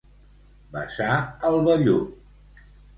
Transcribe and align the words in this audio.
Besar 0.77 1.19
el 1.53 1.61
vellut. 1.71 2.67